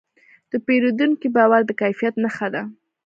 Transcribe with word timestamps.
د 0.51 0.53
پیرودونکي 0.65 1.27
باور 1.35 1.61
د 1.65 1.71
کیفیت 1.81 2.15
نښه 2.23 2.47
ده. 2.53 2.63